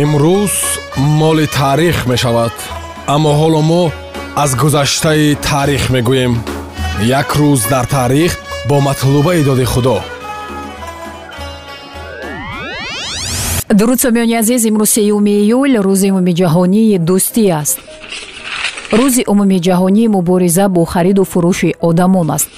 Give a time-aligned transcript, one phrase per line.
[0.00, 0.52] имрӯз
[0.96, 2.52] моли таърих мешавад
[3.14, 3.82] аммо ҳоло мо
[4.36, 6.34] аз гузаштаи таърих мегӯем.
[7.20, 8.32] Як рӯз дар таърих
[8.68, 10.00] бо матлубаи доди худо.
[13.78, 17.78] Дуруд сомиёни азиз имрӯз сеюми июл рӯзи умуми ҷаҳонии дӯстӣ аст.
[18.98, 22.48] Рӯзи умуми ҷаҳонии мубориза бо хариду фурӯши одамон аст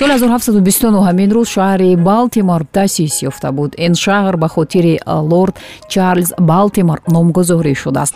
[0.00, 3.70] соли 1729 ҳамин рӯз шаҳри балтимор таъсис ёфта буд.
[3.86, 4.94] Ин шаҳр ба хотири
[5.30, 5.54] лорд
[5.92, 8.14] чарлз балтимор номгузорӣ шудааст.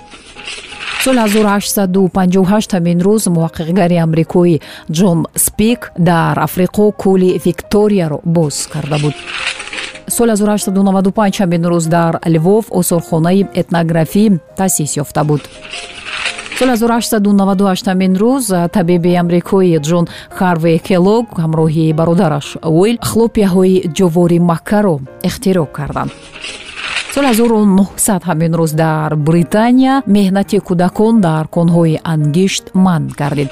[1.04, 4.56] соли 1858 ҳамин рӯз муҳаққиқгари амрикоӣ
[4.98, 9.14] ҷон спик дар африқо кӯли викторияро боз карда буд.
[10.16, 14.24] соли 1895 ҳамин рӯз дар ливов осорхонаи этнографӣ
[14.56, 15.42] таъсис ёфта буд
[16.64, 20.04] соли 1898 ҳамин рӯз табиби амрикои ҷон
[20.38, 22.46] харвей келог ҳамроҳи бародараш
[22.78, 24.96] уил хлопияҳои ҷовори маккаро
[25.28, 26.10] ихтироъ карданд
[27.14, 33.50] соли 1900 ҳамин рӯз дар британия меҳнати кӯдакон дар конҳои ангишт манъ гардид.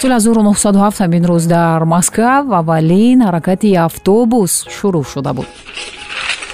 [0.00, 5.48] Соли 1907 ҳамин рӯз дар москав аввалин ҳаракати автобус шурӯъ шуда буд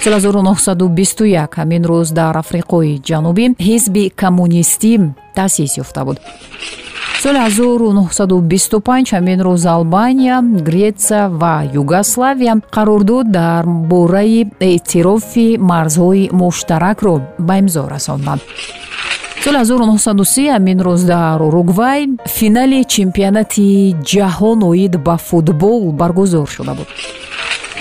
[0.05, 4.93] соли 1921 ҳамин рӯз дар африқои ҷанубӣ ҳизби коммунистӣ
[5.37, 6.17] таъсис ёфта буд.
[7.23, 10.37] Соли 1925 ҳамин рӯз албания
[10.69, 18.41] гретсия ва югославия қарордод дар бораи эътирофи марзҳои муштаракро ба имзо расонданд.
[19.45, 22.01] Соли 1930 ҳамин рӯз дар уругвай
[22.37, 26.89] финали чемпионати ҷаҳон оид ба футбол баргузор шуда буд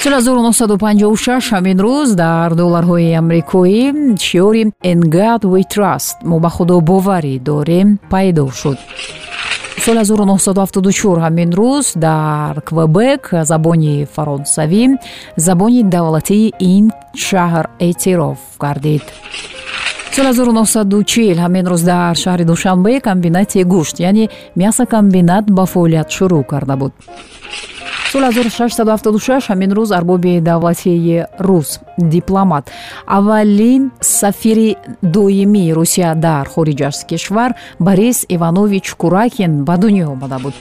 [0.03, 3.83] соли 1956 ҳамин рӯз дар долларҳои амрикоӣ
[4.25, 8.77] шиёри engad we trust мо ба худо боварӣ дорем пайдо шуд.
[9.85, 14.83] соли 1974 ҳамин рӯз дар квебек забони фаронсавӣ
[15.37, 16.85] забони давлатии ин
[17.25, 19.05] шаҳр эътироф гардид.
[20.15, 24.25] соли 1940 ҳамин рӯз дар шаҳри душанбе комбинати гӯшт яъне
[24.61, 26.93] мясокомбинат ба фаъолият шурӯъ карда буд
[28.13, 32.71] соли 1676 ҳамин рӯз арбоби давлатии рус дипломат
[33.07, 40.53] аввалин сафири доимии русия дар хориҷ аз кишвар борис иванович куракин ба дунё омада буд.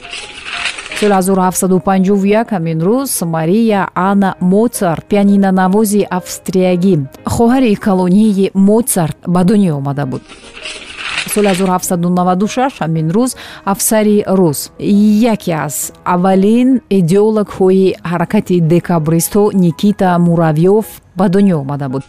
[0.99, 6.95] Соли 1751 ҳамин рӯз мария анна моцарт пианинонавози австриягӣ
[7.35, 10.23] хоҳари колонии моцарт ба дунё омада буд
[11.35, 14.71] соли 1796 ҳамин рӯз афсари рус.
[15.35, 20.87] Яке аз аввалин идеологҳои ҳаракати декабристҳо никита муравьёв
[21.19, 22.03] ба дунё омада буд.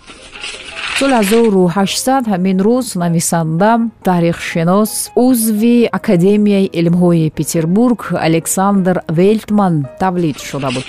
[0.99, 3.71] Соли 1800 ҳамин рӯз нависанда
[4.03, 10.85] таърихшинос узви академияи илмҳои петербург александр велтман тавлид шуда буд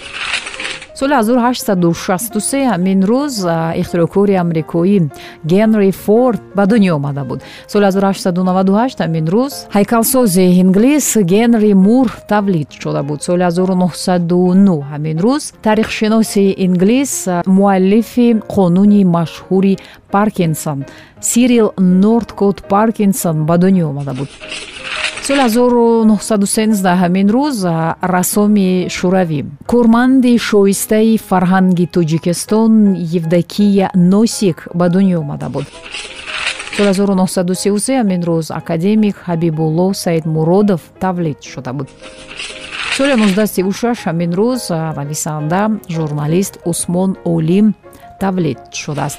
[0.95, 3.35] соли 1863 ҳамин рӯз
[3.81, 4.99] ихтироъкори амрикоӣ
[5.53, 7.41] генри форд ба дунё омада буд.
[7.73, 13.23] соли 1898 ҳамин рӯз ҳайкалсози инглис генри мур тавлид шуда буд.
[13.23, 19.75] соли 1909 ҳамин рӯз таърихшиноси инглис муаллифи қонуни машҳури
[20.15, 20.79] паркинсон
[21.21, 24.29] сирил нордкот паркинсон ба дунё омада буд
[25.27, 27.59] соли 1913 ҳамин рӯз
[28.03, 29.41] рассоми шӯравӣ.
[29.73, 32.73] Корманди шоистаи фарҳанги тоҷикистон
[33.19, 35.67] евдокия носик ба дунё омада буд.
[36.77, 41.89] Соли 1933 ҳамин рӯз академик ҳабибулло саидмуродов тавлид шуда буд.
[42.97, 44.63] Соли 1936 ҳамин рӯз
[44.99, 47.67] нависанда журналист усмон олим
[48.21, 49.19] тавлид шудааст.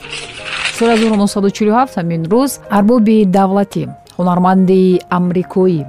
[0.77, 3.85] Соли 1947 ҳамин рӯз арбоби давлатӣ
[4.17, 4.81] ҳунарманди
[5.17, 5.81] амрикоӣ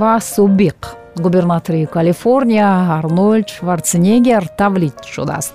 [0.00, 0.80] ва собиқ
[1.24, 2.68] губернатори калифорния
[2.98, 5.54] арнольд шварценеггер тавлид шудааст.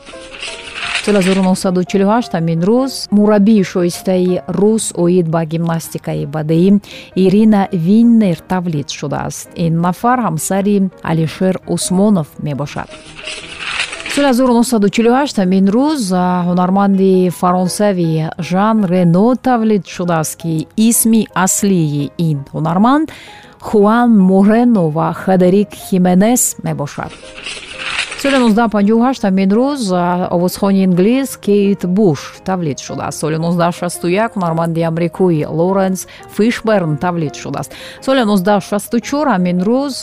[1.07, 6.69] Соли 1948 ҳамин рӯз мураббии шоистаи рус оид ба гимнастикаи бадеӣ
[7.16, 9.47] ирина виннер тавлид шудааст.
[9.56, 10.78] Ин нафар ҳамсари
[11.09, 12.89] алишер усмонов мебошад
[14.18, 16.04] соли 1948 ҳамин рӯз
[16.48, 18.12] ҳунарманди фаронсавӣ
[18.50, 23.08] жан рено тавлид шудааст ки исми аслии ин ҳунарманд
[23.68, 27.12] хуан морено ва хедерик хименес мебошад
[28.22, 29.81] соли 1958 ҳамин рӯз
[30.36, 37.72] овозхони инглиз кейт буш тавлид шудааст соли 1961 ҳунарманди амрикоӣ лоренс фишберн тавлид шудааст.
[38.02, 39.96] Соли 1964 ҳамин рӯз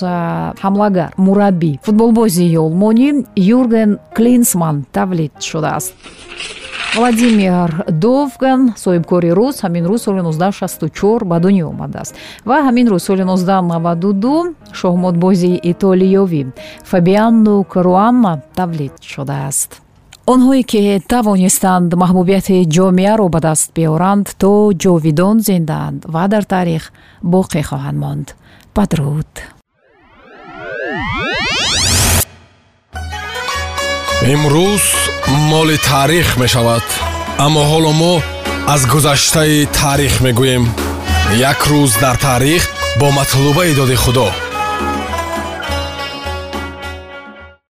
[0.65, 1.73] ҳамлагар мураббӣ.
[1.87, 5.93] Футболбозии олмонӣ юрген клинсман тавлид шудааст
[6.97, 12.15] владимир довган соҳибкори рус ҳамин рӯз соли 1964 ба дунё омадааст.
[12.49, 16.43] Ва ҳамин рӯз соли 1992 шоҳмотбози итолиёвӣ
[16.91, 19.71] фабиано каруама тавлид шудааст.
[20.33, 24.53] Онҳое ки тавонистанд маҳбубияти ҷомеаро ба даст биёранд то
[24.83, 26.85] ҷовидон зиндаанд ва дар таърих
[27.33, 28.27] боқӣ хоҳанд монд.
[28.77, 29.31] Падруд
[34.33, 34.85] имрӯз
[35.51, 36.87] моли таърих мешавад
[37.45, 38.15] аммо ҳоло мо
[38.75, 40.65] аз гузаштаи таърих мегӯем
[41.51, 42.63] як рӯз дар таърих
[43.01, 44.29] бо матлубаи доди худо